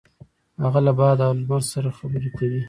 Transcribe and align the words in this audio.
هغه 0.63 0.79
له 0.85 0.91
باد 0.99 1.17
او 1.25 1.31
لمر 1.39 1.61
سره 1.73 1.89
خبرې 1.97 2.29
کوي. 2.37 2.59